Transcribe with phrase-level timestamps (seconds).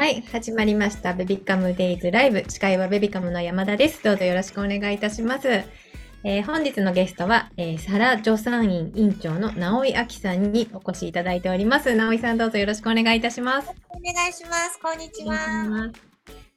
[0.00, 1.12] はい、始まりました。
[1.12, 2.42] ベビカムデイズライブ。
[2.48, 4.02] 司会はベビカムの山田です。
[4.02, 5.46] どうぞよろしくお願いいたします。
[6.24, 11.94] えー本日のゲストは、えー、サラ助産院院長の直井明さんにお越しいただいております。
[11.94, 13.68] 直井さんどうぞよろしくお願いいたします。
[13.90, 14.80] お願いします。
[14.80, 15.34] こんにちは。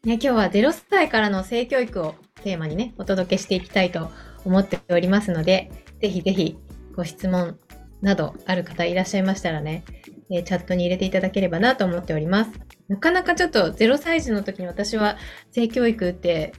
[0.06, 2.16] ね、今日は0歳からの性教育を
[2.46, 4.10] テーマにね、お届けしていきたいと
[4.46, 5.70] 思っておりますので、
[6.00, 6.56] ぜひぜひ
[6.96, 7.60] ご質問
[8.02, 9.84] などある方いらっしゃいましたらね、
[10.30, 12.52] えーチャットに入れていただければなと思っております。
[12.88, 15.18] なかなかちょっと0歳児の時に私は
[15.52, 16.54] 性教育って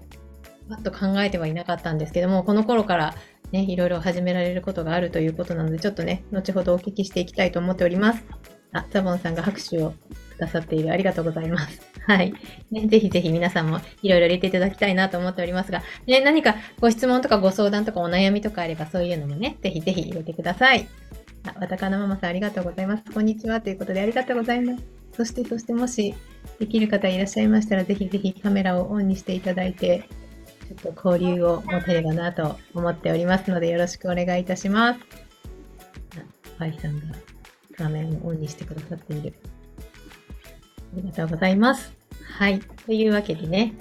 [0.69, 3.15] パッと考えてはいなかったんですけども、この頃から
[3.53, 8.25] ね、いろいろ始められることがあるということなので、ちょっとね、後ほどお聞きしていきたいと思っております。
[8.73, 9.93] あ、ザボンさんが拍手を
[10.37, 10.93] くださっている。
[10.93, 11.81] ありがとうございます。
[12.07, 12.35] はい。
[12.73, 20.89] ね、ぜひぜひ皆さんもいろいろ入れていただきたいなと思っておりますが、ね、何かご質問とかご相談とかお悩みとかあればそういうのもね、ぜひぜひ入れてください。
[21.47, 23.05] あ、わたかのママさんありがとうございます。
[23.13, 23.61] こんにちは。
[23.61, 24.85] ということでありがとうございます。
[25.13, 26.15] そして、そしてもし
[26.59, 30.09] できる方いらっしゃいましたら、ぜひぜひカメラをオンにしていただいて、
[30.81, 35.01] ちょっと交流を持てればなと思っておりますので、よろしくお願いいたします。
[36.17, 37.07] あ、ファイさんが
[37.77, 39.35] 画面をオンにしてくださっている。
[40.95, 41.93] ありがとうございます。
[42.39, 42.61] はい。
[42.87, 43.75] というわけでね、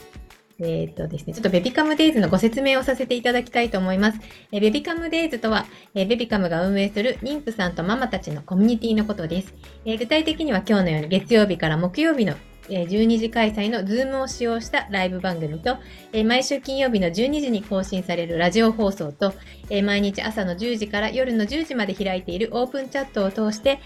[0.60, 4.20] えっ、とですね、ちょっとベビカムデイズのご説明をさせていただきたいと思います。
[4.52, 9.54] えベビカムデイズとは、えベビカムが運営する妊婦さんとママたちのコミュニティのことです。
[9.86, 12.36] え具体的には今日のように月曜日から木曜日の
[12.70, 15.78] 12時開催の Zoom を使用したライブ番組と、
[16.24, 19.34] 毎週金曜日の12時に更新されるラジオ放送と、
[19.84, 23.80] 毎日朝の10時から夜の10時まで開いているオープンチャットを通して、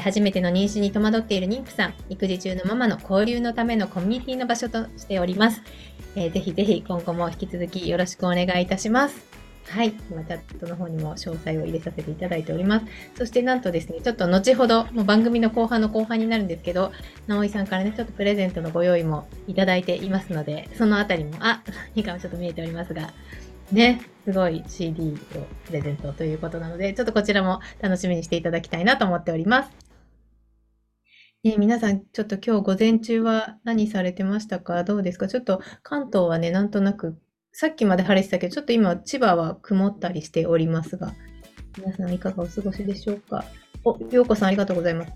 [0.00, 5.62] 初めての妊娠に戸惑っている妊婦さん、育児中のママの交流のためのコミュニティの場所としております。
[6.14, 9.31] ぜひぜひ今後も引き続きよろしくお願いいたします。
[9.68, 9.94] はい。
[10.10, 12.86] 今、チャットの方にも詳細を入れさせていただいております。
[13.16, 16.92] そしてなんとですね、ちょっと後ほど、もう番組の後半の後半になるんですけど、
[17.26, 21.62] 直井さんからね、ちょっとプレゼントのご用意もいただいていますので、そのあたりも、あ、
[21.94, 23.12] 何かもちょっと見えておりますが、
[23.70, 29.70] ね、すごい CD をプレゼントということなので、ちょっとこちらも楽しみにしていただきたいなと思っております。
[31.42, 34.84] ね、皆さん、ちょっと今日午前中は何されてましたか？
[34.84, 35.26] どうですか？
[35.26, 37.18] ちょっと関東はね、なんとなく、
[37.52, 41.12] さっきまで晴れてたけど、ちょっと今、千葉は曇ったりしておりますが、
[41.78, 43.44] 皆さんいかがお過ごしでしょうか？
[43.84, 45.12] お、ようこさんありがとうございます。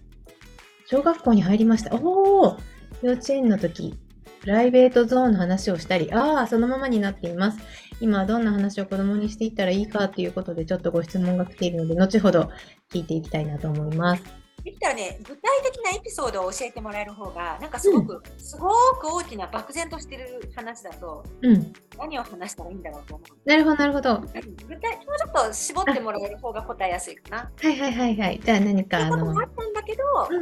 [0.87, 1.95] 小学校に入りました。
[1.95, 2.59] おー
[3.03, 3.95] 幼稚園の時、
[4.41, 7.59] プライベートゾーンの話をしたり、ああ、そのままになっています。
[8.01, 12.51] 今はどんな話を子供にしていったらいいかっていうことで、ちょっとご質問が来ているので、後ほど
[12.93, 14.23] 聞いていきたいなと思います。
[14.67, 18.69] できたらね、具体的なエピソードを教えてもらえる方が、なんかすごく、すご
[19.01, 21.73] く大きな漠然としてる話だと、うん。
[21.97, 23.49] 何を話したらいいんだろうと思う。
[23.49, 24.09] なるほど、なるほど。
[24.11, 27.71] は具体、もうちょっと絞ってもらえる方が答えやすいかな。
[27.71, 28.41] いはいはいはい。
[28.45, 30.41] じゃあ何か、あのあ、ったんだけど、うん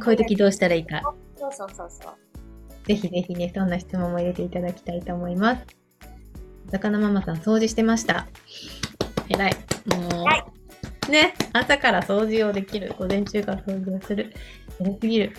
[0.00, 1.02] こういう時どうしたらいいか。
[1.36, 2.14] そうそうそうそう。
[2.86, 5.66] ぜひぜひね、そんな質問も入れていただきたいと思います。
[6.70, 8.26] 魚ママさん、掃除してました。
[9.28, 9.54] えらい。
[10.10, 10.55] もう、はい
[11.10, 12.94] ね、朝から掃除をできる。
[12.98, 14.32] 午前中から掃除をする。
[14.80, 15.36] 偉すぎる。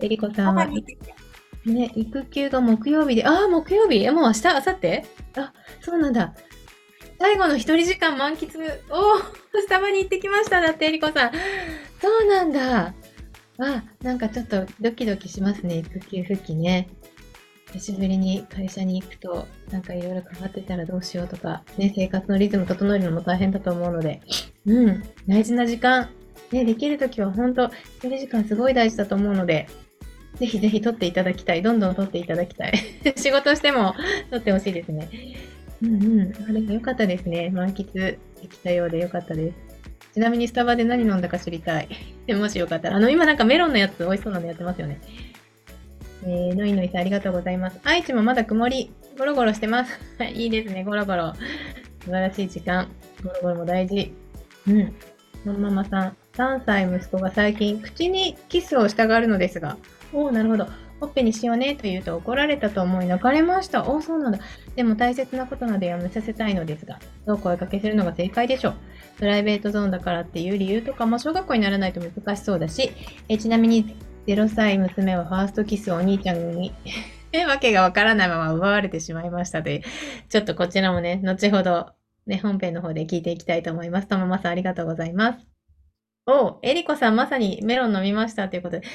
[0.00, 4.02] えりこさんは、ね、育休が木曜日で、ああ、木曜日？
[4.02, 5.02] え、もう明日、明後日？
[5.36, 6.34] あ、そうなんだ。
[7.20, 8.46] 最後の一人時間満喫。
[8.90, 9.22] おー、
[9.60, 10.60] スタバに行ってきました。
[10.60, 11.32] だって、えりこさん。
[12.00, 12.94] そうなんだ。
[13.58, 15.78] あ、なんかちょっとドキドキしますね。
[15.78, 16.88] 育休復帰ね。
[17.72, 24.20] 久しぶりに会社に行くと、なんかいろいろ変わってたらどうしようとか、ね、生活のリズム整えるのも大変だと思うので、
[24.66, 26.08] うん、大事な時間、
[26.52, 29.68] ね、できるときは本当、一人時間すごい大事だと思うので、
[30.36, 31.62] ぜひぜひ取っていただきたい。
[31.62, 32.72] どんどん取っていただきたい。
[33.16, 33.94] 仕事しても
[34.30, 35.08] 取ってほしいですね。
[35.82, 36.32] うんうん。
[36.48, 37.50] あれが良かったですね。
[37.50, 38.18] 満喫で
[38.48, 39.56] きたようで良かったです。
[40.14, 41.88] ちなみにスタバで何飲んだか知りたい。
[42.34, 42.96] もしよかったら。
[42.96, 45.00] あの、今なんかメロンのやつ美味しそうなのやってますよね。
[46.24, 47.78] えー、のいのいさんありがとうございます。
[47.84, 49.98] 愛知もまだ曇り、ゴロゴロしてます。
[50.34, 51.34] いいですね、ゴロゴロ。
[52.04, 52.88] 素晴らしい時間。
[53.22, 54.12] ゴロゴロも大事。
[54.66, 54.94] うん。
[55.44, 59.76] のママさん、3歳息子が最近、口にキスをしたがるのですが、
[60.12, 60.66] おおなるほど。
[61.00, 63.84] ほっぺにしようねと言うと怒られたと思い泣かれました。
[63.88, 64.38] おおそうなんだ。
[64.76, 68.74] でも大切なことなのでやめさせたいのですが、どう声かけするのが正解でしょう。
[69.18, 72.92] プライベートゾーンだからっていう理由とかも小学校にならないと難しそうだし、
[73.28, 73.96] えちなみに
[74.28, 76.72] 0歳娘はファーストキスをお兄ちゃんに
[77.32, 79.82] え わけがわからないまま奪われてしまいましたという、
[80.28, 81.90] ちょっとこちらもね、後ほど
[82.26, 84.08] ね、本編の方で聞いていきたいと思います。
[84.08, 85.46] ともまさんありがとうございます。
[86.26, 88.86] おえりこさんまさにメロン飲みましたということで、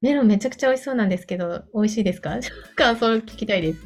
[0.00, 2.38] メロンめちゃくちゃ美味しそうなんですけど、美味しいですか？
[2.76, 3.80] 感想を聞きたいです。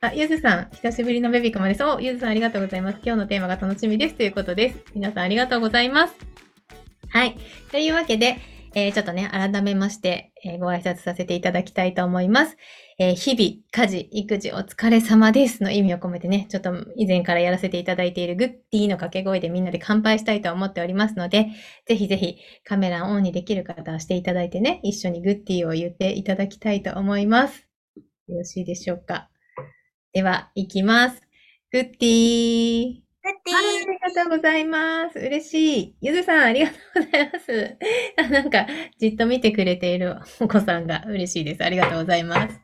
[0.00, 1.84] あ、ゆずさん、久しぶりのベビカムです。
[1.84, 2.98] お、ゆずさんありがとうございます。
[3.04, 4.84] 今日のテーマが楽しみですということです。
[4.94, 6.14] 皆さんありがとうございます。
[7.08, 7.36] はい。
[7.70, 8.36] というわけで、
[8.78, 12.58] えちょっとね、改めまして、えーご挨拶させていただきたいと思います。
[12.98, 21.46] えー日々、家事、育児お疲れ様ですの意味を込めてね、ちょっと以前からやらせていただいているグッディーの掛け声でみんなで乾杯したいと思っておりますので、
[21.86, 27.66] ぜひぜひカメラオンにできる方はしていただいてね、一緒にグッディーを言っていただきたいと思います。
[28.28, 29.30] よろしいでしょうか。
[30.12, 31.22] では、いきます。
[31.72, 33.05] グッディー。
[33.26, 33.30] あ
[33.90, 35.18] りがとうございます。
[35.18, 35.96] 嬉しい。
[36.00, 37.76] ゆずさん、ありがとうございます。
[38.30, 38.66] なんか、
[38.98, 41.64] じっと見てくれているお子さんが嬉しいです。
[41.64, 42.60] ありがとうございます。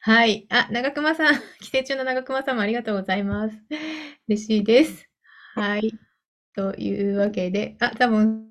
[0.00, 0.46] はい。
[0.50, 3.56] あ、長熊さん、寄生虫の長熊さんもありがとうございます。
[4.28, 5.08] 嬉しいです。
[5.54, 5.92] はい。
[6.54, 8.47] というわけで、あ、多分、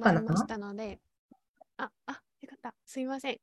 [0.00, 0.98] かなましたので、
[1.76, 2.74] あ、あ、よかった。
[2.86, 3.38] すいません。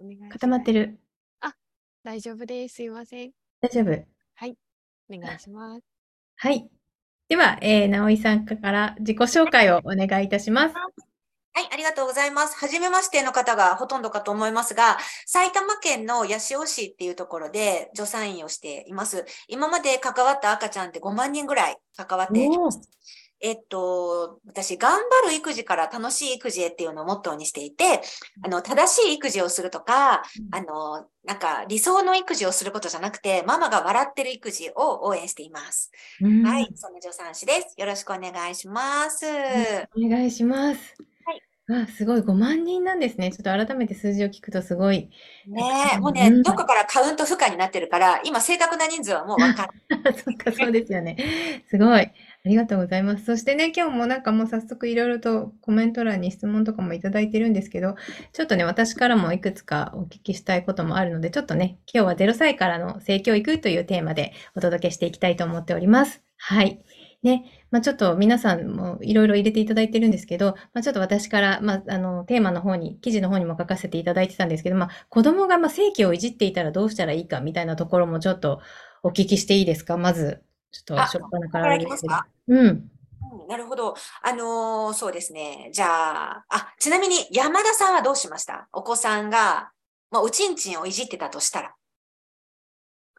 [0.00, 0.98] お願いします固まってる。
[2.04, 2.76] 大丈夫です。
[2.76, 3.32] すいません。
[3.60, 4.18] 大丈夫。
[5.10, 5.82] お願いします。
[6.36, 6.68] はい。
[7.28, 10.74] では、えー、直井さんから自己紹介をお願いいたします。
[10.74, 12.56] はい、ありがとうございます。
[12.56, 19.26] はじめましての方がほとんどかと思いますが、埼玉県の八潮市っていうところで助産院をしています。
[19.48, 22.80] 今まで関わった赤ちゃんって5万人ぐらい関わっています。
[23.40, 28.00] えっと、私、頑張る育児から楽しい育児へっていうのをモットーにしていて、
[28.42, 35.92] あの、正しい育児をするとか、あの、なんか理想の育児をすることじゃなくて、ママが笑ってる育児を応援しています。
[36.20, 37.74] うんはい、その助産師です。
[37.76, 39.26] よろしくお願いします。
[39.96, 40.96] お願いします。
[41.24, 41.82] はい。
[41.82, 42.20] あ、すごい。
[42.20, 43.30] 5万人なんですね。
[43.30, 45.10] ちょっと改めて数字を聞くとすごい。
[45.46, 50.14] ねえ、うんもうね、どこからカウント不可になってるから、今正確な人数はもう分かる。
[50.24, 51.62] そっか、そうですよね。
[51.68, 52.10] すごい。
[52.44, 53.24] ありがとうございます。
[53.24, 57.96] そしてね、今日もなんかもう早速いろいろとコメント欄に質問とかもいただいてるんですけど、
[58.32, 66.22] ちょっとね、私からもいくつかお聞きしたいこともあるので、ちょっとね、今日は0歳からの性教育というテーマでお届けしていきたいと思っております。
[66.36, 66.80] はい。
[67.24, 78.60] ね、まあちょっと皆さんもいろいろ入れていただいてるんですけど、まあちょっと私から、まああの、テーマの方に、記事の方にも書かせていただいてたんですけど、まあ子供がまあ性器をいじっていたらどうしたらいいかみたいなところもちょっと
[79.02, 79.96] お聞きしていいですか？
[79.96, 82.04] まず、ちょっとあ初っ端かかららです
[82.48, 82.58] うん。
[82.58, 82.90] うん
[83.48, 83.94] なるほど。
[84.22, 85.70] あのーそうですね。
[85.72, 88.68] じゃあ、あ、ちなみに山田さんはどうしました？
[88.72, 89.70] お子さんが、
[90.10, 91.74] まあ、おちんちんをいじってたとしたら。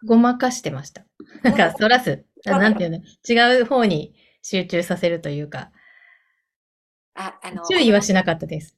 [0.05, 1.03] ごまかしてました。
[1.43, 2.25] なんか、そらす。
[2.47, 2.97] あなんていうの、
[3.27, 5.71] 違う方に集中させるというか、
[7.15, 8.75] あ、あの、注意はしなかったです。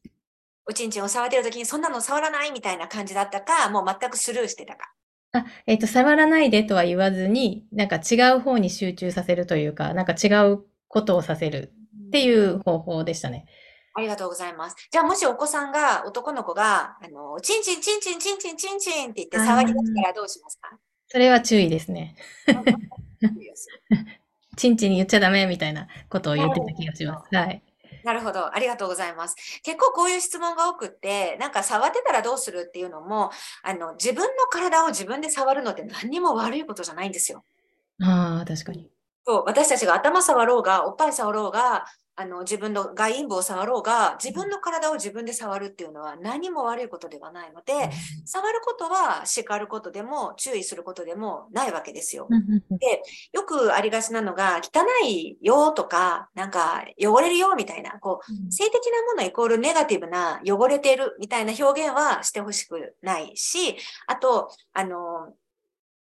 [0.65, 2.51] おちんちんを触ってる時にそんなの触らない？
[2.51, 4.91] みたいな感じだったか、もう全くスルーしてたか。
[5.33, 11.73] あ、えっと、触らないでとは言わずに、なんか違う方に集中させるというか、なんか違うことをさせる
[12.07, 13.45] っていう方法でしたね。
[13.93, 14.75] ありがとうございます。
[14.91, 20.77] じゃあ、もしお子さんが、男の子が、あの、ちんちんちんちんちんちんちんちんって言って触り出したらどうしますか？
[21.07, 22.15] それは注意ですね。
[24.57, 27.35] ちんちんに言っちゃダメみたいなことを言ってた気がします。
[27.35, 27.63] はい。
[28.03, 28.53] なるほど。
[28.55, 29.35] ありがとうございます。
[29.63, 33.31] 結構こういう質問が多くって、なんか触ってたらどうするっていうのも、
[33.63, 37.43] あの、自分の体を自分で触るのって何にも悪いことじゃないんですよ。
[38.01, 38.89] ああ、確かに。
[39.25, 41.85] そう、私たちが頭触ろうが、おっぱい触ろうが、
[42.21, 47.89] あの、自分の外陰部を触ろうが、自分の体を自分で触るっていうのは何も悪いことではないので、
[48.25, 52.27] 触ることは叱ることでも注意することでもないわけですよ。
[52.29, 52.41] うん。
[52.41, 52.61] うんうん
[53.33, 65.33] よくありがちなのが、汚いよとか、なんか汚れるよみたいな、こう、性的なものイコールネガティブな汚れてるみたいな表現はしてほしくないし、あと、あの、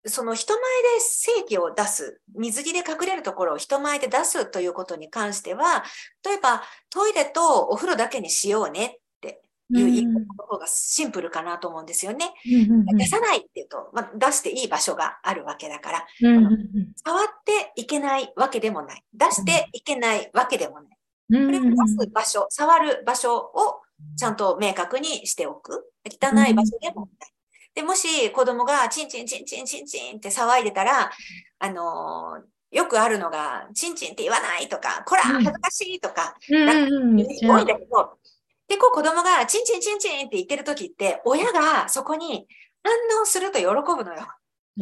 [0.08, 5.84] その人前で性器を出す、水着で隠れるところを人前で出すということに関しては、
[6.24, 9.42] 例えばトイレとお風呂だけにしようねって
[9.74, 12.34] いう言い方の方がシンプルかなと思うんですよね。
[12.98, 16.06] 出さないっていうと、まあ、出していい場所があるわけだから、
[17.04, 19.04] 触っていけないわけでもない。
[19.14, 20.84] 出していけないわけでもない。
[20.84, 20.96] うん
[21.48, 21.70] これを出
[22.04, 23.82] す場所、触る場所を
[24.16, 25.92] ちゃんと明確にしておく。
[26.06, 27.35] 汚い場所でもない。
[27.76, 31.12] で、もし子供がチンチンチンチンチンチンって騒いでたら、
[31.60, 35.44] あのーよくあるのが、チンチンって言わないとか、こら、うん。
[35.44, 37.16] 恥ずかしいとか、うんうんうん。
[37.16, 38.18] めっちゃ多いんだけど、
[38.68, 42.48] 結構子供がチンチンチンチンって言ってる時って、親がそこに
[42.84, 44.28] 反応すると喜ぶのよ。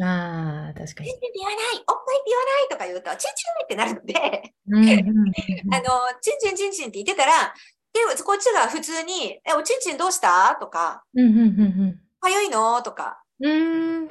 [0.02, 1.10] ああ、確かに。
[1.10, 5.32] チンチンって言わない、おっぱいって言わないとか言うと、チンチンってなるので、うんうんうん。
[5.74, 5.84] あの、
[6.20, 7.54] チンチンチンチンって言ってたら、
[7.92, 10.56] で、こっちが普通に、え、おちんちんどうした？
[10.58, 12.80] とか、うんうんうんかゆいの？
[12.82, 14.08] とか、うん。
[14.08, 14.10] あ、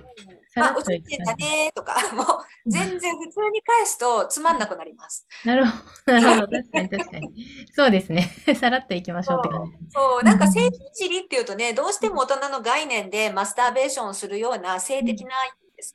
[0.54, 2.26] さらっとおちんちんだねとか、 もう
[2.68, 5.26] 全然普通に返すとつまんなくなります。
[5.46, 5.72] なるほ
[6.06, 6.58] ど、 なるほど。
[6.58, 7.46] 確かに確かに。
[7.74, 8.30] そうですね。
[8.60, 9.72] さらっといきましょうって感じ。
[9.92, 15.32] そう、なんかうん性器いじりっていうとね、どうしても大人の概念でマスターベーションをするような性的な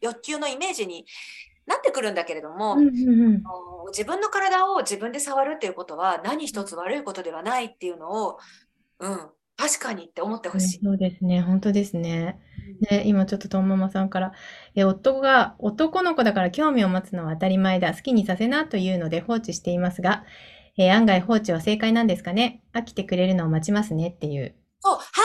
[0.01, 1.07] 欲求のイメージに
[1.67, 3.43] なってくるんだけれども、うんうんうん。
[3.89, 8.39] 自分の体を自分で触るっていうことは何一つ悪いことではないっていうのを、
[9.01, 10.81] うん、確かにって思ってほしい。
[10.85, 11.43] そうですね。
[11.43, 12.39] 本当ですね。
[12.91, 14.33] ね、今ちょっととんママさんから、
[14.77, 17.93] え、夫が男の子だから興味を持つのは当たり前だ。
[17.93, 20.25] 好きにさせなというので放置していますが、
[20.79, 22.63] えー案外放置は正解なんですかね？
[22.73, 24.55] 飽きてくれるのを待ちますねっていう。
[24.81, 25.25] そう、反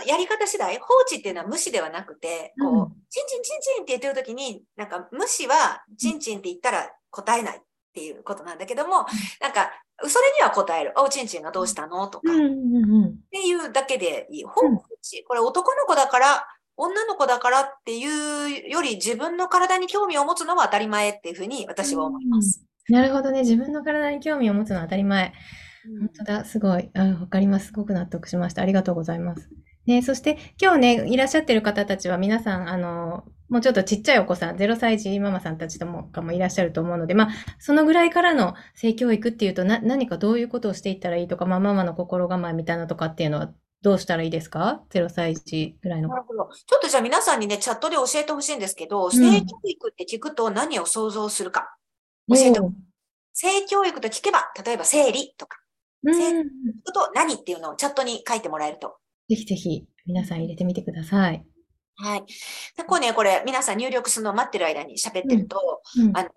[0.00, 7.60] 応のやり方次第、放置っていうのは無視ではなくて、こうんう、チンチンチンチンって言ってる時に、なんか無視はチンチンって言ったら答えないっ
[7.92, 9.04] ていうことなんだけども、
[9.42, 9.70] なんか、
[10.02, 10.92] それには答える。
[10.96, 12.06] お、チンチンがどうしたの？
[12.08, 13.16] とか、っうんうんうん。
[13.30, 14.44] ていうだけでいい。
[14.44, 22.62] 放置、これ男の子だから、女の子だからっていうより自分の体に興味を持つのは当たり前っていうふうに私は思います。
[22.88, 23.40] なるほどね。
[23.40, 25.32] 自分の体に興味を持つのは当たり前。
[26.00, 26.90] 本当だ、すごい。
[26.94, 27.68] あ、わかります。
[27.68, 28.62] すごく納得しました。
[28.62, 29.48] ありがとうございます。
[29.86, 46.16] ね、そして今日ね、いらっしゃってる方たちは皆さん、あの、もうちょっとちっちゃいお子さん、0歳児ママさんたちともかもいらっしゃると思うので、まあ、そのぐらいからの性教育っていうと、な、何かどういうことをしていったらいいとか、まあ、ママの心構えみたいなとかっていうのはどうしたらいいですか ?0 歳児ぐらいのな。
[46.16, 46.50] るほど。
[46.66, 51.76] ちょっとじゃあ皆さんにね、チャットで教えてほしいんですけど、ん性教育って聞くと何を想像するか。
[52.28, 52.72] 教えておー
[53.38, 55.58] 性教育と聞けば、例えば生理とか、
[56.02, 56.14] うん。
[56.14, 56.44] 聞
[56.84, 58.96] くと何っていうのをチャットに書いてもらえると。
[59.28, 61.44] ぜひぜひ、皆さん入れてみてください。
[61.98, 62.24] はい。
[62.26, 66.30] 結構ね、これ、皆さん入力するのを待ってる間に喋ってると、うんあの、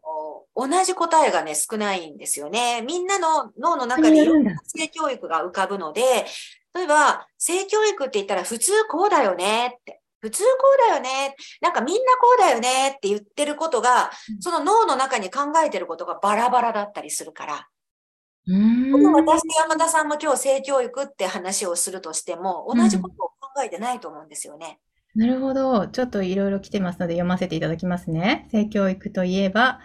[0.55, 2.81] 同じ答えがね、少ないんですよね。
[2.81, 6.25] みんなの脳の中でいろんな性教育が浮かぶので、
[6.73, 10.01] 例えば、性教育って言ったら普通こうだよねって。
[10.21, 10.49] 普通こ
[10.87, 11.35] うだよね。
[11.61, 17.67] なんかみんなこうだよねって言ってることがうん、その脳の中に考えてることがバラバラだったりするから、
[18.47, 19.13] うーん。
[19.13, 24.79] 私と山田さんも今日性教育って話をするとしても、同じことを考えてないと思うんですよね。
[25.15, 25.87] なるほど。
[25.87, 28.47] ちょっといろいろ来てますので読ませていただきますね。
[28.51, 29.79] 性教育といえば、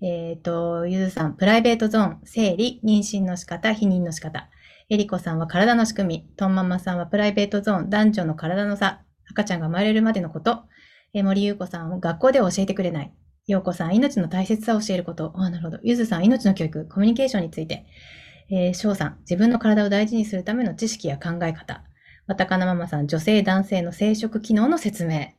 [0.00, 4.48] えっと、ゆずさん、プライベートゾーン、生理、妊娠の仕方、避妊の仕方。
[4.88, 6.28] えりこさんは体の仕組み。
[6.36, 9.02] とんままさんはプライベートゾーン、男女の体の差。
[9.30, 10.62] 赤ちゃんが生まれるまでのこと。
[11.12, 13.12] え森ゆうこさん、学校では教えてくれない。
[13.48, 15.32] ようこさん、命の大切さを教えること。
[15.34, 15.78] あ、なるほど。
[15.82, 17.84] ゆずさん、命の教育、コミュニケーションについて。
[18.50, 21.82] えー、しょうさん、自分の体を大事にするための知識や考え方。
[22.28, 25.32] わたかなママさん、女性、男性の生殖機能の説明。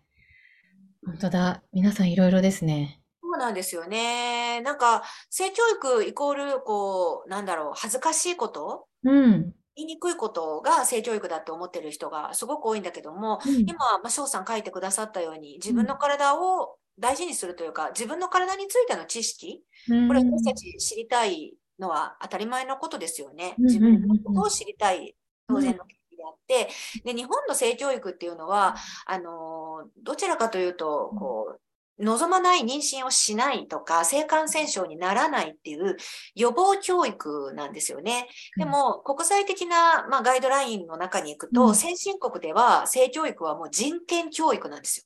[1.06, 1.62] 本当だ。
[1.72, 3.00] 皆さんいろいろですね。
[3.22, 4.60] そうなんですよね。
[4.62, 8.88] なんか、性教育イコール、こう、なんだろう、恥ずかしいこと？
[9.04, 9.54] うん。
[9.76, 23.54] 言いにくいことが性教育だって思ってる人がすごく多いんだけども、うん今、まあ、翔さん書いてくださったように、自分の体を大事にするというか、自分の体についての知識、これ私たち知りたいのは当たり前のことですよね。
[23.60, 25.16] うん自分のことを知りたい
[25.48, 25.86] 当然の
[26.24, 26.70] あって、
[27.04, 31.62] で、日本の性教育っていうのは、あの、どちらかというと、こう、
[32.00, 35.98] 望まない妊娠をしないとか、性感染症にならないっていう
[36.34, 38.30] 予防教育なんですよね。
[38.58, 45.04] でも、国際的な、まあ、ガイドラインの中に行くと、うん先進国では性教育はもう人権教育なんですよ。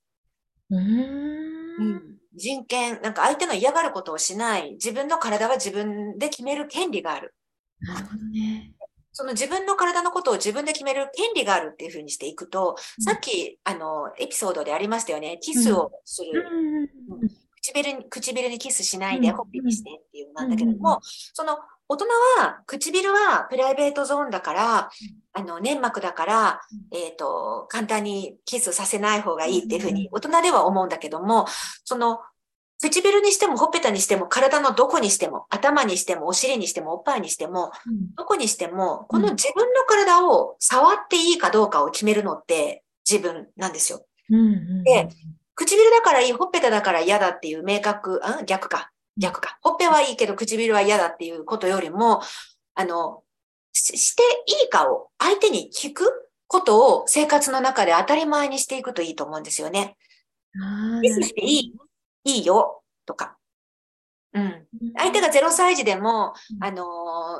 [0.70, 0.76] う。
[0.78, 7.36] うん人権、なんか相手の嫌がることをしない、自分の体は自分で決める権利がある。
[7.80, 8.73] なるほどね。
[9.14, 13.04] その自分の体のことを自分で決める権利があるっていうふうにしていくと、うん。
[13.04, 15.38] さっき、あの、エピソードでありましたよね。
[15.42, 16.46] キスをする。
[16.52, 17.44] うん。
[17.62, 19.36] 唇に、唇にキスしないで、うん。
[19.36, 22.06] ほっぺにしてっていうのなんだけども、その、大人
[22.40, 24.90] は、唇はプライベートゾーンだから、
[25.34, 31.46] あの、粘膜だから、えっと、簡単にキスさせない方がいいっていうふうに、大人では思うんだけども、
[31.84, 32.20] その、
[32.84, 37.72] 唇にしても、ほっぺたにしても、体のどこにしても、頭にしても、お尻にしても、おっぱいにしても、
[38.18, 44.06] どこにしても、この自分の体を触っていいかどうかを決めるのって自分なんですよ。
[44.30, 44.42] うんう
[44.82, 44.84] ん。
[44.84, 45.08] で
[45.56, 49.58] 唇だからいい、ほっぺただから嫌だっていう明確、あ逆か、逆か。
[49.62, 52.22] ほっぺはいいけど唇は嫌だっていうことよりも、
[52.76, 53.24] あの、
[53.72, 59.96] ししていいかを相手に聞くことを生活の中で当たり前にしていくといいと思うんですよね。
[60.62, 61.74] あーキスしていい
[62.24, 63.38] いいよとか。
[64.34, 64.66] うん。
[64.98, 66.64] 相手が0歳児でも、うん。
[66.64, 66.84] あの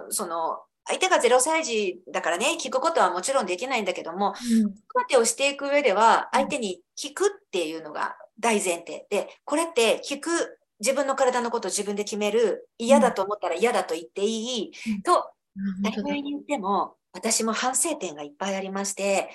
[0.10, 4.74] ーその、相手が0歳児だからね、聞くことはもちろんできないんだけども、うん。
[4.74, 14.72] 子育てをしていく上では、相手に聞くっていうのが大前提で、これって聞く、自分の体のことを自分で決める、嫌だと思ったら嫌だと言っていい、
[15.04, 15.33] と、
[15.84, 19.30] 当たり前に言っても、私も反省点がいっぱいありまして、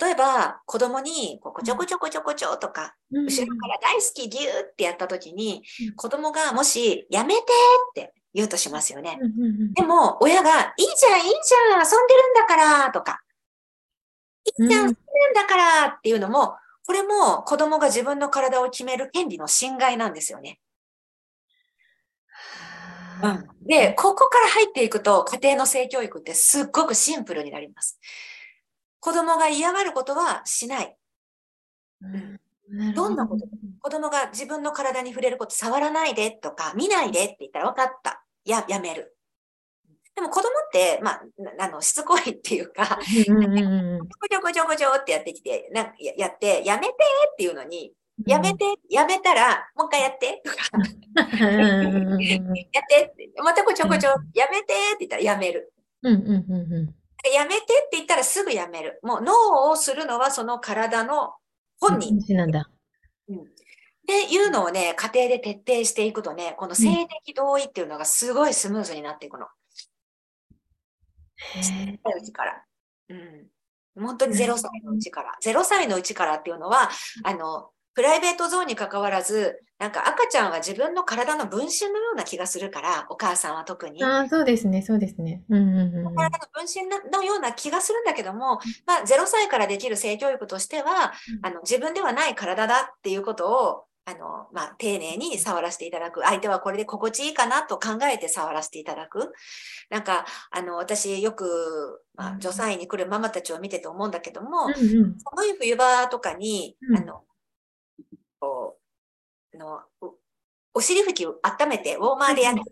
[0.00, 7.44] 例えば子供にこうこちょこちょこちょこちょとか、うん後ろから大好きギューってやった時にうん、子供がもしやめてっ
[7.94, 9.18] て言うとしますよね。
[9.20, 13.20] うんうんうんでも親がいいじゃんいいじゃん遊んでるんだからとか、
[14.58, 16.54] いいじゃん遊んでるんだからっていうのも、
[16.86, 20.58] これも子供が自分の体を決める権利の侵害なんですよね。
[23.62, 27.98] で、ここから入っていくと、家庭の性教育ってすっごくシンプルになります。
[29.00, 30.96] 子供が嫌がることはしない。
[32.02, 33.46] あんどんなこと？
[33.80, 38.24] 子供が自分の体に触れること触らないでとか、見ないでって言ったら分かった。
[38.44, 39.16] や、やめる。
[40.14, 41.22] でも子供って、まあ、
[41.58, 42.98] なあの、しつこいっていうか、
[43.28, 46.94] うんうんうんうん ごちょごちょごちょってやってきて、なんやって、やめて
[47.32, 47.92] っていうのに、
[48.26, 50.56] やめて、やめたら、もう一回やってとか、
[51.20, 55.72] やってまたごちょごちょ、やめてって言ったらやめる。
[56.02, 56.94] うんうんうんうん
[57.34, 58.98] やめてって言ったらすぐやめる。
[59.02, 59.34] もうノー
[59.68, 61.34] をするのはその体の
[61.78, 62.18] 本人。
[62.18, 62.70] 話なんだ。
[63.30, 63.32] っ
[64.06, 69.46] ていうのをね、家庭で徹底していくとね、この性的同意っていうのがすごいスムーズになっていくの。
[71.36, 72.64] へ小さいうちから。
[73.10, 73.46] うん。
[74.02, 75.36] 本当に0歳のうちから。
[75.44, 76.90] 0歳のうちからっていうのは、
[77.24, 84.02] あの、プライベートゾーンに関わらず、なんか赤ちゃんは自分の体の分身のような気がするから、お母さんは特に。
[84.04, 85.42] ああ、そうですね、そうですね。
[85.48, 86.14] うんうんうんうん。
[86.14, 96.22] 体の分身のような気がするんだけども、まあ、0歳からできる性教育としては、うんあの自分ではない体だっていうことをあの、まあ、丁寧に触らせていただく。
[96.22, 99.32] 相手はこれで心地いいかなと考えて触らせていただく。
[99.88, 107.22] なんか、あの、私よく、まあ、助産院に来るママたちを見てて思うんだけども、うんうん寒い冬場とかに、うんあの、
[108.40, 108.78] こ
[109.52, 110.14] う、あの、お
[110.74, 112.66] お尻拭きを温めて、ウォーマーでやってる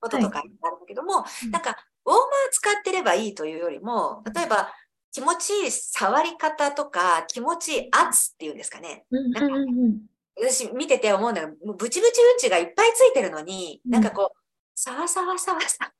[0.00, 4.72] こととかあるんだけども、うんなんか、ウォーマー使ってればいいというよりも、例えば、
[5.12, 9.04] 気持ちいい触り方とか、気持ちいい圧っていうんですかね。
[9.10, 9.98] うんうんうん
[10.34, 14.38] 私見てて思うんだけど、もうブチブチうんちがいっぱいついてるのに、うんなんかこう、
[14.74, 15.92] さわさわさわさ、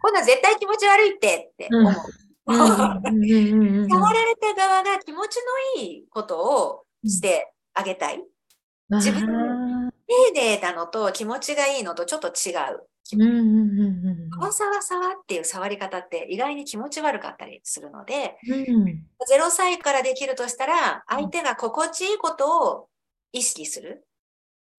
[0.00, 1.92] こんなん絶対気持ち悪いってって思う。
[2.46, 5.36] 触られた側が気持ち
[5.76, 8.22] のいいことをしてあげたい。
[8.90, 12.86] 自分丁寧なのと気持ちがいいのとちょっと違う。
[13.12, 18.84] うんうんうんうんさわさわさわっていう触り方って意外に気持ち悪かったりするので、うん
[19.30, 22.88] 0歳からできるとしたら、相手が心地いいことを
[23.32, 24.06] 意識する。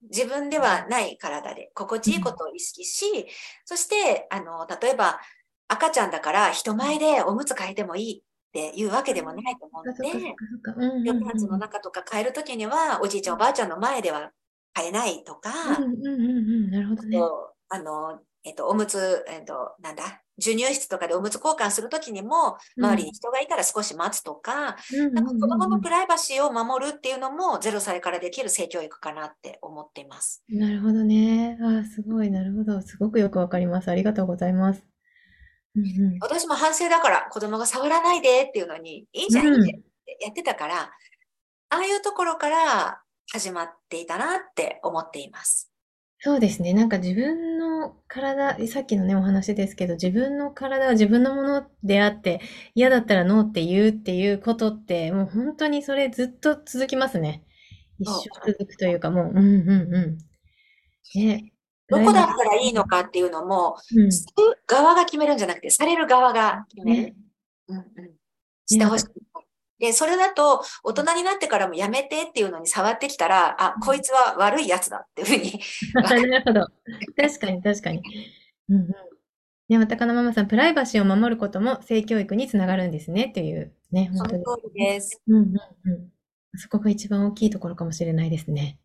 [0.03, 3.27] 自分ではない体で心地いいことを意識し、
[3.65, 5.19] そして、あの、例えば
[5.67, 8.21] 赤ちゃんだから人前でおむつ替えてもいいっ
[8.53, 14.31] ていうわけでもないと思うのでそっかそっ、かそっかうんうんうんパンツの中とか変えるときには、おじいちゃんおばあちゃんの前では
[14.73, 16.21] 変えないとか、うんうんうん
[16.65, 17.17] うんなるほどね。
[17.17, 24.75] とあの、えっと、おむつ、えっと、なんだ、授乳室とかでおむつ交換するときにも、周りに人がいたら少し待つとか、
[25.13, 30.43] なんか子供のプライバシーを守るっていうのも0歳からできる性教育かなって思っています。
[30.49, 31.57] なるほどね。
[31.61, 32.81] ああ、すごい、なるほど。
[32.81, 33.89] すごくよくわかります。
[33.89, 34.94] ありがとうございます。
[35.75, 39.81] うんうん私も反省だから子供が触らないでっていうのに、いいじゃん、って
[40.21, 40.91] やってたから、
[41.69, 45.71] ああいうところから始まっていたなって思っています。
[46.19, 46.73] そうですね。
[46.73, 52.41] なんか自分の体、さっきのね、お話ですけど、自分の体は自分のものであって、
[52.73, 57.43] 嫌だったらノーって言うっていうことって、もう本当にそれずっと続きますね。
[57.99, 60.17] 一生続くというか、もう、うんうんうん。
[61.15, 61.51] ね。
[61.87, 64.11] どこだったらいいのかっていうのも、うん。
[64.11, 67.03] する側が決めるんじゃなくて、される側が決める。
[67.03, 67.15] ね。
[67.67, 67.85] うんうん、
[68.65, 69.05] してほしい。
[69.79, 75.59] で、それだと、大人になってからもやめてっていうのに触ってきたら、あ、こいつは悪いやつだっていうふうに。
[75.93, 76.67] なるほど。
[77.17, 78.01] 確かに、確かに。
[78.69, 78.87] うんうん。
[79.67, 84.43] で、またかなママさん、プライバシーを守ることも性教育につながるんですね、という、ね、そ本当に。
[84.43, 85.21] の通りです。
[85.27, 86.11] うんうんうん。
[86.57, 88.79] そこが一番大きいところかもしれないですね。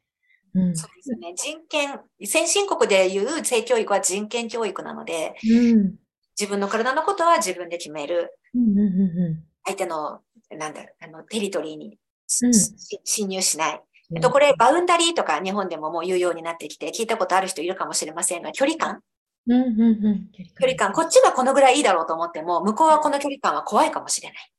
[0.55, 0.77] うん。
[0.77, 1.35] そうですね。
[1.37, 5.95] 人権、先進国でいう性教育は人権教育なので、うん。
[6.39, 8.37] 自分の体のことは自分で決める。
[8.55, 13.81] うんうんうん相手の、なんだろう、あの、テリトリーにしうんし侵入しない。
[14.11, 14.17] うん。
[14.17, 19.01] えっと、これ、バウンダリーとか日本でももう言うようになってきて、聞いたことある人いるかもしれませんが、距離感？
[19.47, 20.31] うんうんうん。
[20.33, 24.53] 距距離感、こっちはこのぐらいいいだろうと思っても、向こうはこの距離感は怖いかもしれない。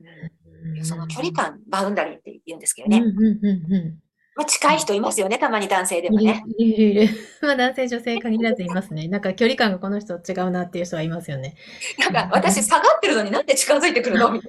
[0.00, 2.98] うんその距離感、バウンダリーって言うんですけどね。
[2.98, 4.01] うんうんうんう
[4.34, 6.14] まあ、近い人いますよね、たまに男性でん。
[6.14, 6.44] いるもね。
[6.56, 7.08] いるいる。
[7.42, 9.08] まあ男性女性限らずいますね。
[9.08, 11.54] なんか距離感がこの人と違うなっていう人はいますよね。
[11.98, 14.30] なんか、私下がってるのになんで近づいてくるの？
[14.32, 14.48] みた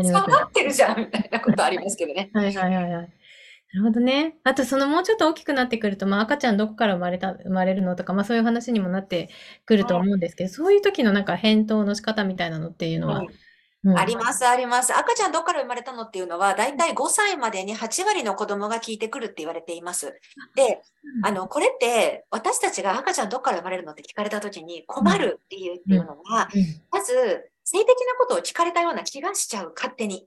[0.00, 0.20] いな。
[0.20, 2.30] 下がってるじゃんみたいなことありますけどね。
[2.32, 3.12] はいはいはいはい。
[3.72, 4.36] なるほどね。
[4.44, 9.28] あと、そのもうちょっと大きくなってくると、まあ、赤ちゃんどこから生まれた、生まれるのとか、まあ、そういう話にもなって
[9.66, 13.28] くると思うんですけど、そういう時のなんか返答の仕方みたいなのっていうのは、うん
[13.84, 13.98] うん。
[13.98, 14.94] あります、あります。
[14.96, 20.18] 赤ちゃんどっから生まれたのっていうのは、だいたい5歳までに8割の子供が聞いてくるって言われています。
[20.54, 20.82] で、
[21.22, 26.82] あの、これって、私たちが赤ちゃんどっから生まれるのって聞かれたときに困るっていうっていうのは、うん。
[26.90, 30.26] まず、性的なことを聞かれたような気がしちゃう、勝手に。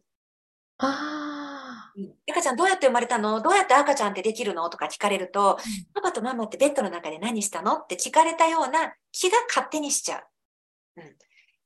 [0.82, 1.92] あ
[2.30, 3.42] 赤ちゃんどうやって生まれたの？
[3.42, 4.70] どうやって赤ちゃんってできるの？
[4.70, 5.58] とか聞かれると、
[5.94, 7.74] パパとママってベッドの中で何したの？
[7.74, 11.02] って聞かれたような気が勝手にしちゃう。
[11.02, 11.04] うん、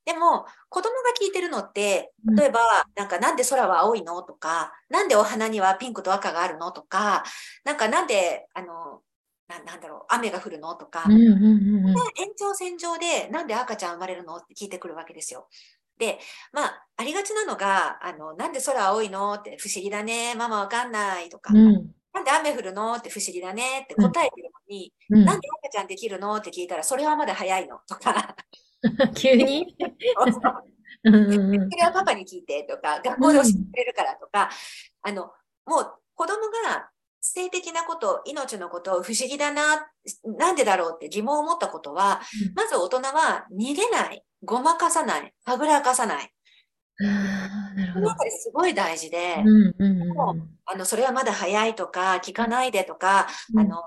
[0.06, 2.60] でも、子供が聞いてるのって、うん例えば、
[2.96, 7.24] なんかなんで空は青いのとか、なんでお花にはピンクと赤があるのとか、
[7.64, 9.02] なんかなんで、あの、
[9.48, 11.10] ななんだろう、雨が降るのとかあ。
[11.10, 11.96] う、んうんうんうん。
[12.18, 15.48] 延長線上でなんで赤ちゃん生まれるのって聞いてくるわけですよ。
[15.98, 16.20] で、
[16.52, 28.36] まあ、ありがちなのが、あの、なんで空青いのって不思議だね、ママわかんないとか、うんなんで雨降るのって不思議だねって答えてるのに、うんなんで赤ちゃんできるのって聞いたら、それはまだ早いのとか、
[29.16, 29.76] 急に？
[30.32, 30.40] そ
[31.06, 31.70] うんうんうん。
[31.70, 34.50] れはパパに聞いてとか、学校で教えてくれるからとか、
[35.02, 35.32] あの、
[35.66, 39.88] もう子供が性的なこと、命のことを不思議だな、
[40.38, 46.30] なんでだろうって疑問を持ったことは、うんまず大人は逃げない、ごまかさない、はぐらかさない。
[47.00, 48.10] なるほど。
[48.30, 53.60] すごい大事で、うんうんうんもあの、それはまだ早いとか、聞かないでとか、うん。
[53.62, 53.82] あの、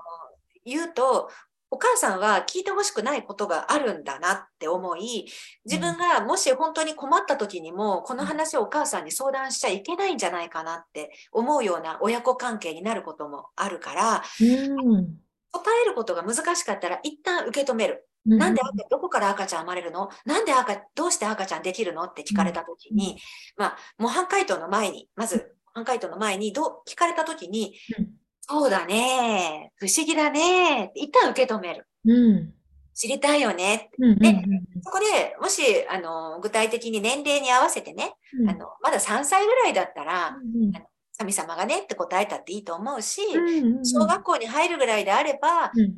[0.65, 1.29] 言うと、
[1.69, 5.25] お母さんは聞いてほしくないことがあるんだなって思い、
[5.65, 15.17] 自分がもし本当に困った時にも、この話をお母さんに相談しちゃいけないんじゃないかなって思うような親子関係になることもあるから、うん。
[15.51, 18.07] 答えることが難しかったら一旦受け止める。
[18.29, 18.37] うん。
[18.37, 20.09] なんで赤、どこから赤ちゃん生まれるの？
[20.25, 23.17] なんで赤、どうして赤ちゃんできるのって聞かれたときに、
[23.57, 28.07] まあ、模範解答の前に、まず、模範解答の前に、どう、聞かれたときに、うん
[28.49, 31.87] そうだね、不思議だね、一旦受け止める。
[32.05, 32.53] うん。
[32.93, 33.89] 知りたいよね。
[33.99, 34.43] うんうんで
[34.83, 38.49] そこでもし、あの、具体的に年齢に合わせてね、うん。
[38.49, 40.71] あの、まだ3歳ぐらいだったら、うん
[41.19, 45.97] 神様がねって答えたっていいと思うし、うんうん小学校に入るぐらいであれば、うん。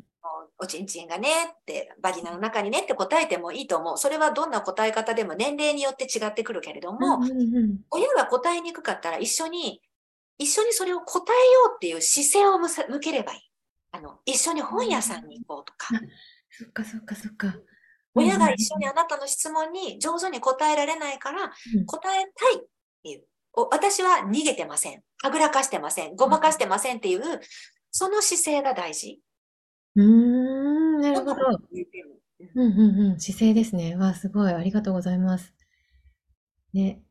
[0.57, 3.97] おちんちんがねって、バギナの中にねって答えてもいいと思う。
[3.97, 7.79] それはどんな答え方でも年齢によって違ってくるけれども、うんうんうん。
[7.91, 9.81] 親が答えにくかったら一緒に、
[10.39, 13.39] 一緒にそれを答えようっていう姿勢を向ければいい。
[13.91, 15.89] あの、一緒に本屋さんに行こうとか、
[16.49, 17.55] そっかそっかそっか。
[18.15, 22.67] 親が一緒にあなたの質問に上手に答えられないからうん、答えたいっ
[23.03, 23.25] ていう。
[23.53, 25.03] お私は逃げてません。
[25.21, 26.15] はぐらかしてません。
[26.15, 27.21] ごまかしてませんっていう、
[27.91, 29.21] その姿勢が大事。
[29.95, 31.35] うーん、なるほど。
[32.55, 33.19] うんうんうん。
[33.19, 33.95] 姿勢ですね。
[33.95, 34.53] わあ、すごい。
[34.53, 35.53] ありがとうございます。
[36.73, 37.01] ね。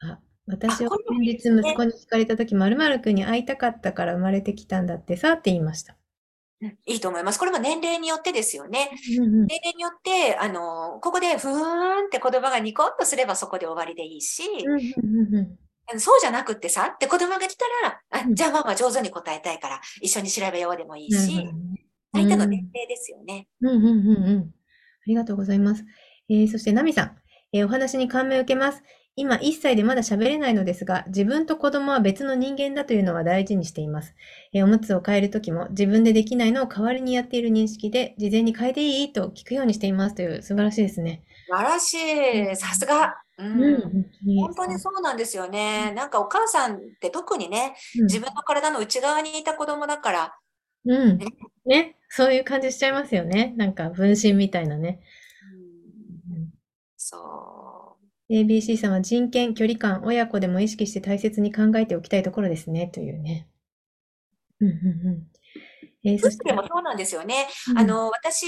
[0.00, 0.18] あ、
[0.52, 5.96] 私は先日息子に聞かれたとき、〇〇くんに会いたかったから生まれてきたんだってさって言いました。
[6.60, 7.38] うんいいと思います。
[7.38, 8.90] これも年齢によってですよね。
[9.18, 15.58] うんうん年齢によって、あの、ここでふーんって子供がニコッとすればそこで終わりでいいし、うんうんうんうん
[15.90, 21.52] あのそうじゃなくってさって子供が来たら、あうんじゃあママ上手に答えたいから一緒に調べようでもいいし、どね。
[22.12, 23.48] 相手のうん年齢ですよね。
[23.60, 24.40] うんうんうんうん。
[24.40, 24.44] あ
[25.06, 25.84] りがとうございます。
[26.28, 27.16] えーそして、ナミさん、
[27.52, 28.84] えーお話に感銘を受けます。
[29.16, 34.14] 今、1歳でまだ喋れないのですが、自分と子供は別の人間だというのは大事にしています。
[34.52, 41.22] えーおむつを変えるときも、自分でできないのを代わりにやっている認識で、事前に変えていいと聞くようにしていますという素晴らしいですね。
[41.48, 41.94] 素晴らし
[42.52, 42.56] い。
[42.56, 43.14] さすが。
[43.38, 44.78] ううんん、本当に。
[44.78, 45.92] そうなんですよね。
[45.92, 50.38] なんかお母さんって特にね、うん自分の体の内側にいた子供だから、
[50.84, 51.26] うんね。
[51.64, 53.54] ね、そういう感じしちゃいますよね。
[53.56, 55.00] なんか分身みたいなね。
[58.30, 63.48] う ABC さんは人権、距離感、親子でも意識して大切に考えておきたいところですね、というね。
[66.04, 66.18] えーう。
[66.18, 67.48] そして、でもそうなんですよね。
[67.70, 67.78] うん。
[67.78, 68.46] あの、私、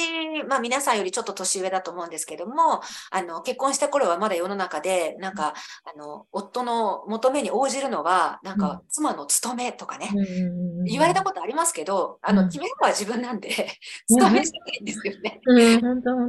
[0.48, 8.60] まあ皆さんよりちょっと年上だと思うんですけども、あの、結婚した頃はまだ世の中で、なんか、あの、夫の求めに応じるのは、なんうん。
[8.60, 12.48] か、妻の務めとかねうん、言われたことありますけど、あの、うん。
[12.48, 13.48] 決めるのは自分なんで、
[14.10, 15.40] う ん務めじゃないんですよね。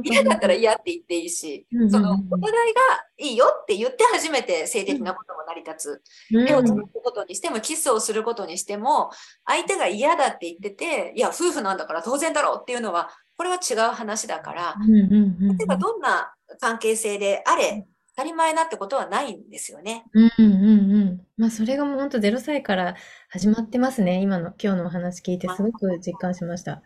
[0.02, 2.80] 嫌だったら嫌って言っていいしその、お互いが
[3.18, 6.36] いいよって言って初めて性的なことも成り立つ。
[6.36, 6.46] うん。
[6.46, 9.10] 手をつなぐことにしても、キスをすることにしても、
[9.44, 20.04] 相手が嫌だって言ってて、いや、夫婦なんだから当然だろうっていうのは、これは違う話だから、例えばどんな関係性であれ、当たり前だってことはないんですよね。
[20.12, 21.26] うんうんうん。
[21.38, 22.96] まあ、それがもう本当0歳から
[23.30, 24.20] 始まってますね。
[24.20, 26.82] 今の、今日のお話聞いてすごく実感しました。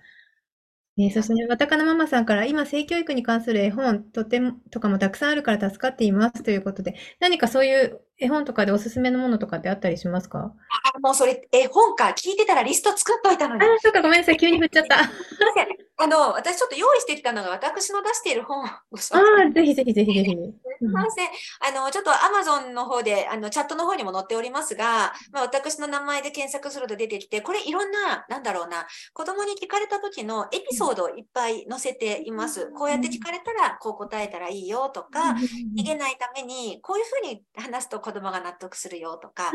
[0.97, 10.53] えーそしてね、わたかなママさんから、今、性教育に関する絵本、とても、とかもたくさんあるから助かっていますということで、何かそういう絵本とかでおすすめのものとかってあったりしますか？
[10.95, 13.63] あ、もうそれ、絵本か、聞いてたらリスト作っといたのに。
[13.63, 14.37] あ、そうか、ごめんなさい。
[14.37, 15.01] 急に振っちゃった。
[15.01, 15.13] あ すい
[15.47, 15.67] ません。
[16.03, 20.37] あの、私ちょっと用意してきたのが、私の出している本をご紹介あ、ぜひぜひぜひぜひ。
[20.81, 21.29] すみません。
[21.61, 32.71] あの、ちょっと Amazon の方で、あの、チャットの方にも載っておりますが、まあ、私の名前で検索すると出てきて、これいろんな、なんだろうな、子供に聞かれた時のエピソードをいっぱい載せています。
[32.73, 35.35] こうやって聞かれたら、こう答えたらいいよとか、
[35.77, 39.53] 逃げないために、こういうふうに話すと子供が納得するよとか、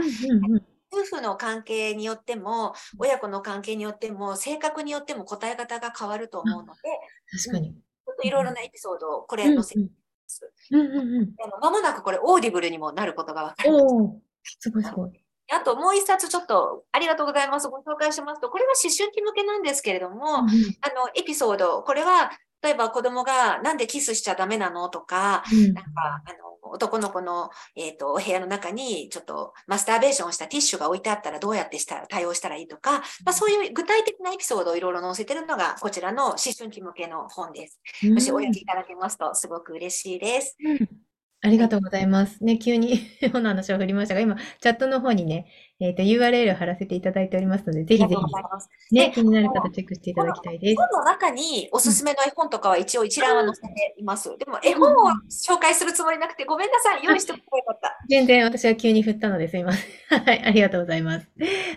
[0.91, 6.79] 夫婦の関係によっても、親子の関係によっても、性格によっても答え方が変わると思うので、
[7.43, 7.73] 確かに。
[7.73, 9.87] ちょっといろいろなエピソードをこれ載せてま
[10.27, 10.51] す。
[10.71, 11.33] うんうん
[11.71, 13.85] 間もなくこれオーディブルにもなることが分かります。
[14.59, 15.11] すごいすごい。
[15.51, 17.67] あともう一冊ちょっとありがとうございます。
[17.67, 20.47] ご紹介しますと、これは思春期向けなんですけれども、あの
[21.15, 22.31] エピソード、これは
[22.63, 37.79] 例えば子供がなんでキスしちゃダメなのとか、なんかあの男の子の、えー、とお部屋の中にちょっとマスターベーションしたティッシュが置いてあったらどうやってしたら対応したらいいとか、まあ、そういう具体的なエピソードをいろいろ載せてるのがこちらの思春期向けの本です。
[38.03, 40.57] もしお読みいただけますとすごく嬉しいです。
[40.63, 41.05] うん
[41.45, 42.43] ありがとうございます。
[42.43, 45.45] ね、急に 本の話を振りましたが、今、チャットの方にね、
[45.81, 48.07] えっ、と、URL を貼らせていただいておりますので、ぜひぜ。
[48.07, 50.77] ひ、ね、で気になる方チェックしていただきたいです。
[50.77, 54.29] 本の中におすすめの絵本とかは一応一覧は載せています。
[54.37, 57.03] でも絵本を紹介するつもりなくてごめんなさい。
[57.03, 57.97] 用意しておけばよかった。
[58.09, 59.85] 全然私は急に振ったのですいませ
[60.15, 60.19] ん。
[60.23, 61.27] はい、ありがとうございます。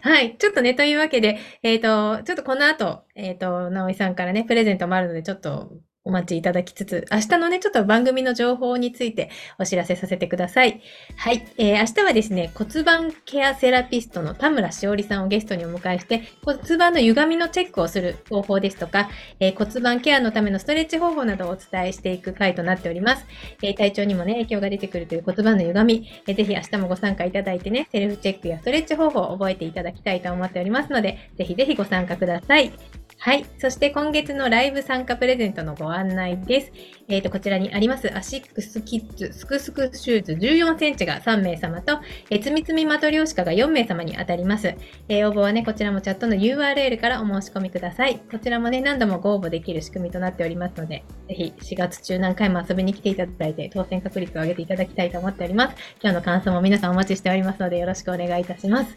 [0.03, 5.73] はい、ちょっとね、というわけで、えっ、と、ちょっとこの後、えっ、と、直井さんからね、プレゼントもあるので、ちょっと
[6.09, 10.81] お待ちいただきつつ、明日のね、ちょっと番組の情報についてお知らせさせてください。
[11.17, 23.27] はい、えー明日はですね、骨盤ケアセラピストの田村しおりさんをゲストにお迎えして、骨盤の歪みのチェックをする方法ですとか、えー骨盤ケアのためのストレッチ方法などをお伝えしていく回となっております。
[23.63, 32.73] えー体調にもね、影響が出てくるという骨盤の歪み、えーぜひ明日もご参加いただいてね、セルフチェックやストレッチ方法を覚えていただきたいと思っておりますので、ぜひぜひご参加ください。
[33.21, 33.45] はい。
[33.59, 36.73] そして今月のライブ参加プレゼントのご案内です。
[37.09, 42.01] えっ、と、こちらにありますアシックスキッズスクスクシューズ14センチが3名様と、
[42.31, 44.69] えーつみつみマトリョーシカが4名様に当たります。
[45.09, 48.21] えー応募はね、こちらもチャットの URL からお申し込みください。
[48.31, 55.77] こちらもね、何度もご応募できる仕組みとなっておりますので、ぜひ4月中何回も遊びに来ていただいて、当選確率を上げていただきたいと思っております。
[56.01, 58.95] 今日の感想も皆さんお待ちしておりますので、よろしくお願いいたします。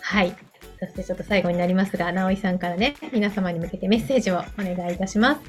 [0.00, 0.49] はい。
[0.80, 5.40] そしてちょっと最後になりますが、直井さんからね、皆様に向けてメッセージをお願いいたします。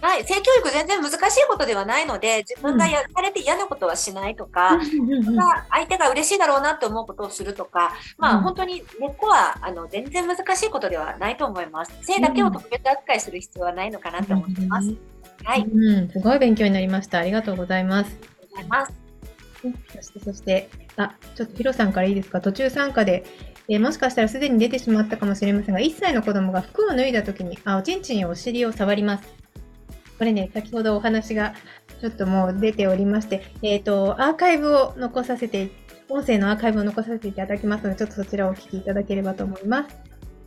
[0.00, 0.24] はい。
[0.24, 11.92] 性教育全然難しいことではないので、自分がやられて嫌なことはしないとか、が相手が嬉しいだろうなって思うことをするとか、まうんあ本当に根っこはあの全然難しいことではないと思います。
[12.02, 14.92] 性だけを特別扱いする必要はないのかなと思ってます。
[15.44, 15.62] はい。
[15.62, 17.18] うん、すごい勉強になりました。
[17.18, 18.10] ありがとうございます。
[18.10, 18.92] がとうございます。
[19.94, 22.40] そして、そして、あ、ちょっとヒロさんからいいですか？
[22.42, 23.24] 途中参加で、
[23.68, 29.44] えーもしかしたらすでに出てしまったかもしれませんが、1歳の子供が服を脱いだ時に、あ、おちんちんやお尻を触ります。
[30.18, 31.54] これね、先ほどお話が
[32.00, 35.70] ちょっともう出ておりまして、えっ、と、アーカイブを残させて、
[36.08, 39.96] 音声のアーカイブを残させていただきますので、ちょっとそちらをお聞きいただければと思います。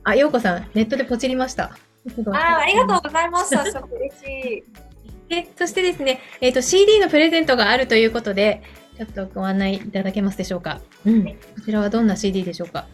[0.04, 1.66] あ、ようこさん、ネットでポチりました。
[1.66, 3.56] あーありがとうございます。
[3.56, 4.64] 早速嬉しい。
[5.30, 8.62] で、そしてですね、えっ、と、CD のプレゼントがあるということで、
[8.98, 10.80] ちょっとご案内いただけますでしょうか。
[11.06, 11.26] うん。
[11.26, 11.32] こ
[11.66, 12.88] ちらはどんな CD でしょうか。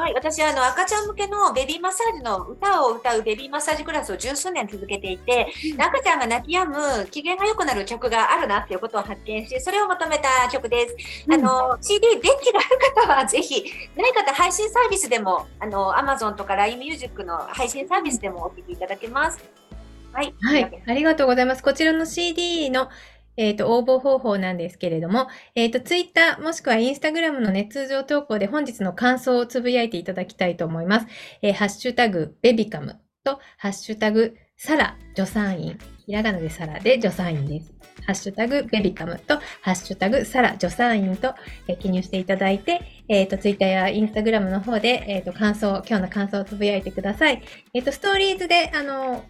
[0.00, 10.96] はい、私あの赤ちゃん向けのベビーマッサージの歌を歌うベビーマッサージクラスを十数年続けていて、赤ちゃんが泣き止む機嫌が良くなる曲があるなっていうことを発見し、それをまとめた曲です。
[11.30, 13.62] あの CD 電池がある方はぜひ、
[13.94, 19.38] ない方配信サービスでも、あの Amazon とか LINE Music の配信サービスでもお聴きいただけます。
[20.12, 21.62] はい、はい、ありがとうございます。
[21.62, 22.88] こちらの CD の、
[23.40, 31.06] えっ、と、応募方法なんですけれども、えっ、と、Twitter もしくは Instagram のね、通常投稿で本日の感想をつぶやいていただきたいと思います。
[31.40, 35.78] えーハッシュタグ、ベビカムと、ハッシュタグ、サラ助産院。
[36.04, 37.72] ひらがなでサラで助産院です。
[38.06, 41.34] ハッシュタグ、ベビカムと、ハッシュタグ、サラ助産院と、
[41.66, 47.42] えー記入していただいて、えっ、と、Twitter や Instagram の方で、えっ、と、感想、今日の感想をつぶやいてください。
[47.72, 49.24] えっ、と、ストーリーズで、あの、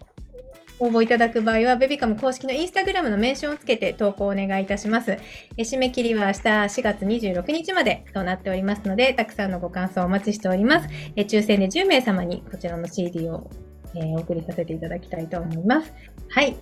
[0.81, 5.11] 応募いただく場合は、ベビカム公式のインスタグラムのメンションをつけて投稿をお願いいたします。
[5.11, 5.19] え
[5.59, 10.89] 締め切りは明日4月26日までとなっておりますので、たくさんのご感想をお待ちしております。
[11.15, 13.47] え抽選で10名様にこちらの CD を、
[13.93, 15.93] えーお送りさせていただきたいと思います。
[16.29, 16.55] はい。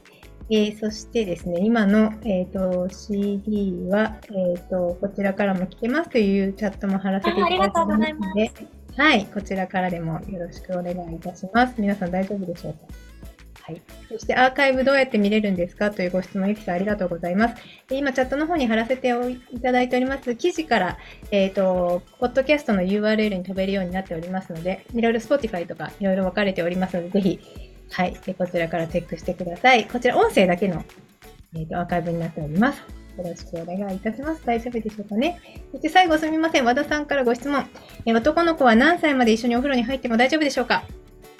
[0.51, 8.51] えーそしてですね、今の、えー、と CD は、えー、とこちらからも聞けますというチャットも貼らせていただいておりますので、
[8.97, 11.75] はい、こちらからでもよろしくお願いいたします。
[11.77, 13.08] 皆さん大丈夫でしょうか？
[13.63, 13.81] はい。
[14.09, 17.55] そしてアーカイブどうやって見れるんですかというご質問、ゆきさんありがとうございます。
[17.91, 19.13] 今、チャットの方に貼らせて
[19.51, 20.97] いただいております記事から、
[21.31, 27.39] えっ、と、ポッドキャストの URL に飛べるようになっておりますので、いろいろ Spotify とかいろいろ分かれておりますので、ぜひ、
[27.91, 29.85] はい、でこちらからチェックしてください。
[29.85, 30.83] こちら音声だけの、
[31.55, 32.79] えー、とアーカイブになっております。
[33.17, 34.45] よろしくお願いいたします。
[34.45, 35.41] 大丈夫でしょうかね。
[35.71, 36.65] そして最後すみません。
[36.65, 37.65] 和田さんからご質問。
[38.05, 40.83] えー男の子は何歳まで一緒にお風呂に入っても大丈夫でしょうか？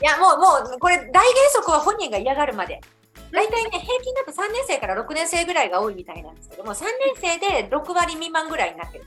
[0.02, 2.80] いや、もう、もう、これ、大原則は本人が嫌がるまで。
[3.32, 9.06] 大体ね、平均だと3年生から6年生ぐらいが多いみたいなんですけども、3年生で6割未満ぐらいになってる。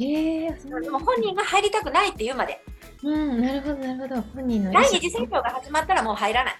[0.00, 2.60] ええー、そうでも本人が入りたくないっていうまで。
[3.04, 4.22] うん、なるほど、なるほど。
[4.34, 6.54] 本人の意第思二次成長が始まったらもう入らない。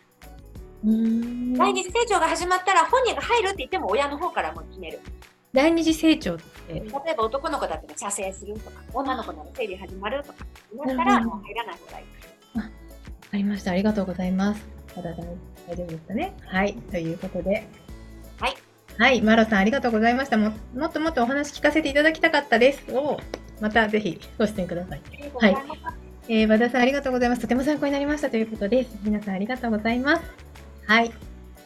[0.85, 5.01] うーん第二次成長が始まったら本人が入るって言っても親の方からも決める。
[5.53, 10.45] 第二次成長って、例えば男の子だったら射精するとか、女の子なら生理始まるとか、
[10.85, 12.07] なったらもう入らない方がいい。
[13.33, 13.73] ありました。
[13.73, 14.63] ありがとうございます。
[14.95, 15.25] 和田さん、
[15.67, 16.35] 大丈夫ですかね？
[16.45, 17.67] はい、ということで。
[18.39, 18.55] はい。
[18.99, 20.37] はい、マロさんありがとうございました。
[20.37, 22.85] ももっともっとお話聞かせていただきたかったです。
[22.93, 23.19] お
[23.61, 25.01] またぜひご出演ください。
[25.41, 25.57] はい
[26.29, 27.43] えー、和田さんありがとうございます。
[27.43, 28.99] とても参考になりましたということです。
[29.03, 30.23] 皆さんありがとうございます。
[30.87, 31.11] はい。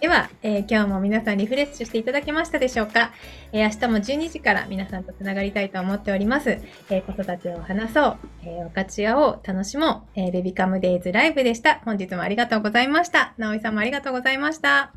[0.01, 3.13] では、えー今日も皆さんリフレッシュしていただけましたでしょうか、
[3.53, 6.59] えー明日も12時から皆さんとつながりたいと思っております。
[6.91, 11.81] えー子育てを話そう、えー分かち合おう、楽しもう、えーベビカムデイズライブでした。
[11.85, 13.35] 本日もありがとうございました。
[13.39, 14.93] 直井さんもありがとうございました。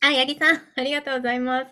[0.00, 1.66] あ、八木さん、ありがとうございます。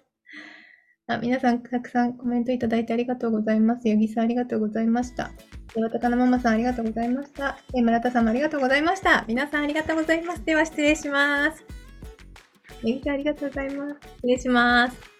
[1.06, 3.88] あ皆さん、たくさんコメントいただいてありがとうございます。
[3.88, 5.30] 八木さん、ありがとうございました。
[5.74, 7.58] では、高野ママさん、ありがとうございました。
[7.74, 9.24] え村田さんもありがとうございました。
[9.28, 10.44] 皆さん、ありがとうございます。
[10.44, 11.83] では、失礼します。
[12.84, 14.00] 勉強、ありがとうございます。
[14.16, 15.13] 失礼します。